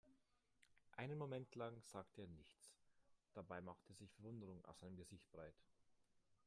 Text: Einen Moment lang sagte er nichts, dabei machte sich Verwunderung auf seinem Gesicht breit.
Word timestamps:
Einen 0.93 1.15
Moment 1.19 1.53
lang 1.53 1.79
sagte 1.83 2.21
er 2.23 2.27
nichts, 2.29 2.73
dabei 3.33 3.61
machte 3.61 3.93
sich 3.93 4.09
Verwunderung 4.13 4.65
auf 4.65 4.79
seinem 4.79 4.97
Gesicht 4.97 5.31
breit. 5.31 5.53